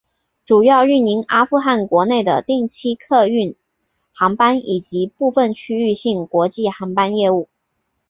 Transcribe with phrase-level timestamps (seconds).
[0.47, 3.55] 主要运营阿富汗国内的定期客运
[4.11, 7.49] 航班以及部分区域性国际航班业务。